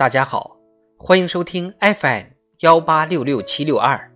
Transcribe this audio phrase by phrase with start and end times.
[0.00, 0.56] 大家好，
[0.96, 2.28] 欢迎收听 FM
[2.60, 4.10] 幺八六六七六二。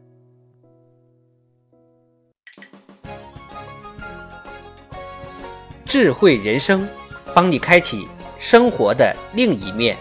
[5.85, 6.89] 智慧人生，
[7.35, 8.09] 帮你开启
[8.41, 9.95] 生活的另一面。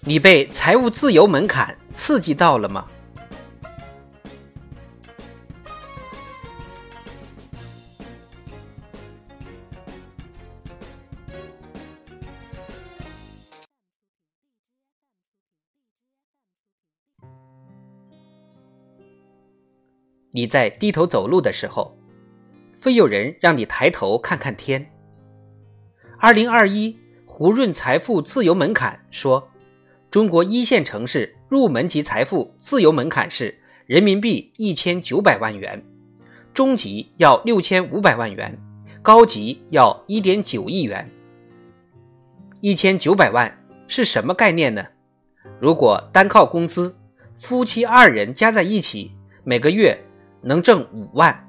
[0.00, 2.88] 你被财务自由门槛刺激到了吗？
[20.34, 21.96] 你在低头走路的时候，
[22.74, 24.90] 非有人让你抬头看看天。
[26.18, 26.96] 二零二一
[27.26, 29.46] 胡润财富自由门槛说，
[30.10, 35.84] 中国一线城市入门级财富自由门槛是人民币一千九百万元，
[36.54, 38.58] 中级要六千五百万元，
[39.02, 41.06] 高级要一点九亿元。
[42.62, 43.54] 一千九百万
[43.86, 44.82] 是什么概念呢？
[45.60, 46.96] 如果单靠工资，
[47.36, 49.12] 夫妻二人加在一起，
[49.44, 49.98] 每个月。
[50.42, 51.48] 能挣五万，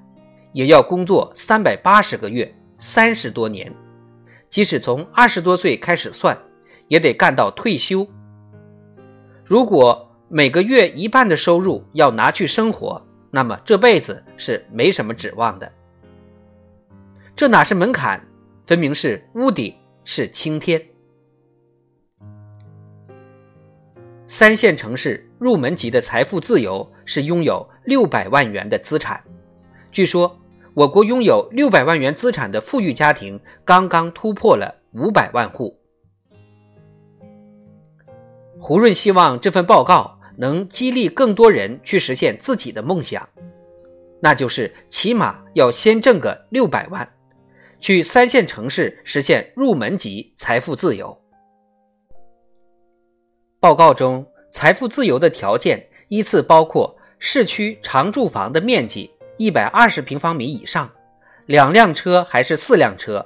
[0.51, 3.73] 也要工作三百八十个月，三十多年。
[4.49, 6.37] 即使从二十多岁开始算，
[6.87, 8.07] 也得干到退休。
[9.43, 15.71] 如果每个月一半的收入要拿去生活，那么这辈子是没什么指望的。
[17.35, 18.23] 这哪是门槛，
[18.65, 20.79] 分明是屋顶，是青天。
[24.27, 29.23] 三线城市入门级的财富自由是拥有六百万元的资产。
[29.91, 30.39] 据说，
[30.73, 35.77] 我国拥有六百万元资产的富裕家庭刚刚突破了五百万户。
[38.59, 43.27] 胡润希望这份报告能激励更多人去实现自己的梦想，
[44.21, 47.07] 那就是起码要先挣个六百万，
[47.79, 51.15] 去三线城市实现入门级财富自由。
[53.59, 60.91] 报告中，财富自由的条件依次包括：市区常住房的面积一百二十平方米以上，
[61.45, 63.25] 两辆车还是四辆车，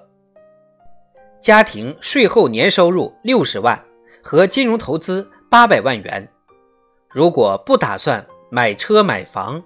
[1.41, 3.83] 家庭税后年收入六十万
[4.21, 6.29] 和金融投资八百万元。
[7.09, 9.63] 如果不打算买车买房，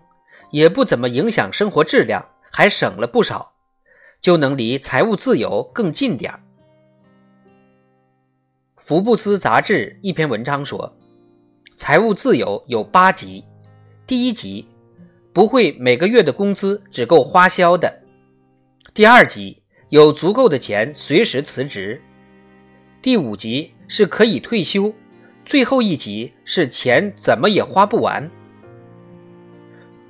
[0.51, 3.51] 也不怎么影响生活质量，还省了不少，
[4.21, 6.39] 就能离财务自由更近点儿。
[8.77, 10.97] 福布斯杂志一篇文章说，
[11.75, 13.43] 财务自由有八级，
[14.11, 14.67] 第一级，
[15.31, 17.87] 不会每个月的工资只够花销的；
[18.93, 21.97] 第二级，有足够的钱随时辞职；
[23.01, 24.93] 第五级是可以退休；
[25.45, 28.29] 最后一级是钱怎么也花不完。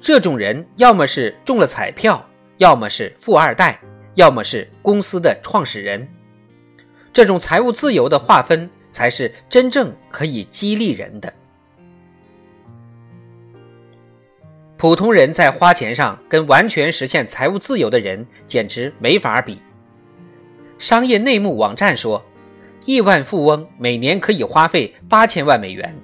[0.01, 3.79] 这种人要么是中了彩票，要么是富二代，
[4.15, 6.07] 要么是公司的创始人。
[7.13, 11.31] 这种财务自由的划分，才是真正可以激励人的。
[14.81, 19.61] 普通人在花钱上，跟完全实现财务自由的人简直没法比。
[20.79, 22.19] 商业内幕网站说，
[22.87, 25.95] 亿万富翁每年可以花费八千万美元，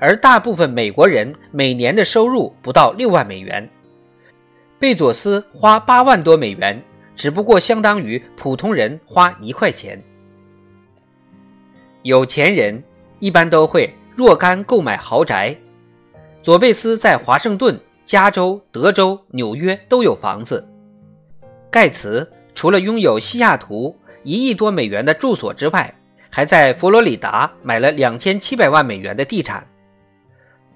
[0.00, 3.70] 而大部分美国人每年的收入不到六万美元。
[4.80, 6.82] 贝佐斯花八万多美元，
[7.14, 10.02] 只不过相当于普通人花一块钱。
[12.02, 12.82] 有钱人
[13.20, 15.56] 一般都会若干购买豪宅。
[16.42, 20.66] 佐贝斯在华盛顿、加州、德州、纽约都有房子。
[21.70, 25.94] 盖茨除了拥有西雅图一亿多美元的住所之外，
[26.30, 29.66] 还在佛罗里达买了两千七百万美元的地产。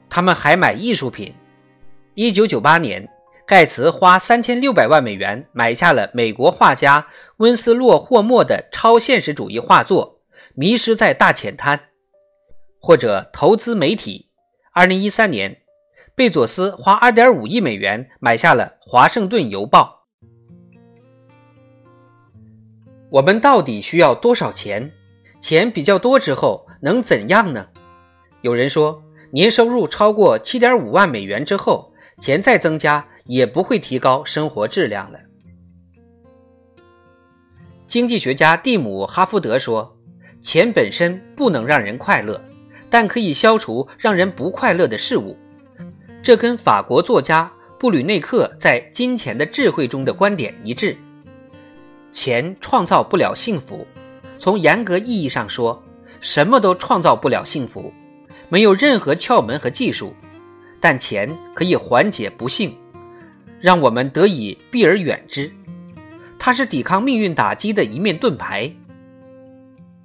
[0.08, 1.34] 他们还买艺术品。
[2.14, 3.08] 一九九八年，
[3.46, 7.06] 盖茨花三千六百万美元买下了美国画家
[7.36, 10.18] 温斯洛·霍默的超现实主义画作。
[10.54, 11.80] 迷失在大浅滩，
[12.80, 14.28] 或者投资媒体。
[14.72, 15.62] 二零一三年，
[16.18, 20.04] 贝佐斯花二点五亿美元买下了《华盛顿邮报》。
[23.08, 24.90] 我们到底需要多少钱？
[25.40, 27.64] 钱比较多之后能怎样呢？
[28.40, 29.00] 有人说，
[29.30, 35.20] 年收入超过七点五万美元之后，钱再增加也不会提高生活质量了。
[37.86, 39.94] 经济学家蒂姆·哈福德说。
[40.42, 42.42] 钱本身不能让人快乐，
[42.88, 45.36] 但可以消除让人不快乐的事物。
[46.28, 50.94] 这跟法国作家布吕内克在《金钱的智慧》中的观点一致。
[52.12, 53.86] 钱创造不了幸福，
[54.38, 55.82] 从严格意义上说，
[56.20, 57.90] 什么都创造不了幸福，
[58.50, 60.12] 没有任何窍门和技术。
[60.80, 62.76] 但钱可以缓解不幸，
[63.58, 65.50] 让我们得以避而远之。
[66.38, 68.70] 它是抵抗命运打击的一面盾牌。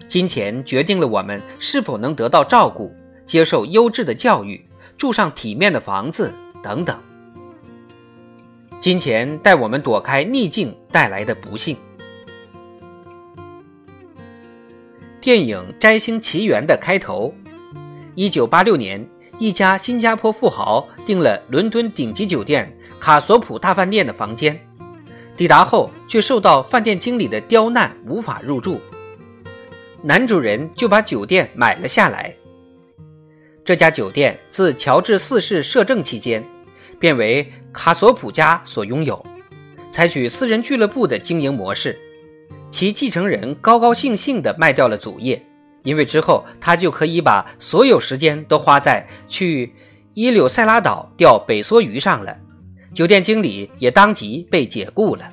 [0.08, 4.66] 金钱决定了我们是否能得到照顾、接受优质的教育、
[5.04, 6.32] 住上体面的房子
[6.64, 6.98] 等等。
[8.80, 11.76] 金钱带我们躲开逆境带来的不幸。
[15.20, 17.36] 电影《摘星奇缘》的开头，
[18.16, 19.06] 一九八六年，
[19.40, 24.58] 一家新加坡富豪订了伦敦顶级酒店卡索普大饭店的房间，
[25.36, 28.80] 抵达后却受到饭店经理的刁难，无法入住。
[30.02, 32.34] 男主人就把酒店买了下来。
[33.66, 36.44] 这家酒店自乔治四世摄政期间，
[37.00, 39.26] 便为卡索普家所拥有，
[39.90, 41.98] 采取私人俱乐部的经营模式。
[42.70, 45.42] 其继承人高高兴兴地卖掉了祖业，
[45.84, 49.74] 因为之后他就可以把所有时间都花在去
[50.14, 52.36] 伊柳塞拉岛钓北梭鱼上了。
[52.94, 55.32] 酒店经理也当即被解雇了。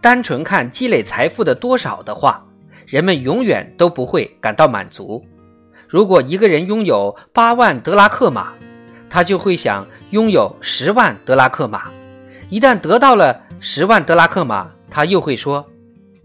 [0.00, 2.42] 单纯看积累财富的多少的话，
[2.86, 5.22] 人们永远都不会感到满足。
[5.94, 8.54] 如果一个人拥有八万德拉克马，
[9.08, 11.84] 他就会想拥有十万德拉克马。
[12.48, 15.64] 一旦得到了，十万德拉克马，他又会说：“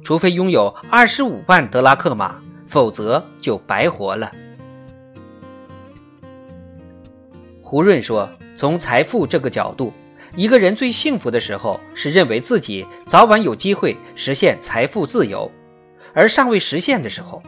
[0.02, 4.32] 除非拥有二十五万德拉克马，否则就白活了。”
[7.62, 8.28] 胡润说
[8.58, 9.94] ：“从财富这个角度，
[10.36, 15.52] 一个人最幸福的时候是认为自己早晚有机会实现财富自由，
[16.16, 17.44] 而尚未实现的时候，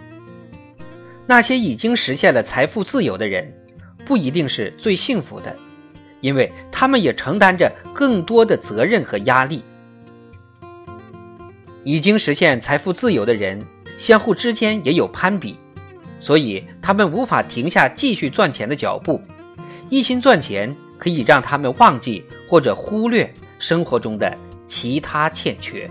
[1.28, 3.54] 那些已经实现了财富自由的人，
[4.06, 5.56] 不一定是最幸福的，
[6.20, 9.64] 因为他们也承担着更多的责任和压力。”
[11.84, 13.60] 已经实现财富自由的人，
[13.98, 15.58] 相互之间也有攀比，
[16.20, 19.22] 所以他们无法停下继续赚钱的脚步。
[19.90, 24.38] 一心赚钱可以让他们忘记或者忽略生活中的
[24.68, 25.90] 其他欠缺。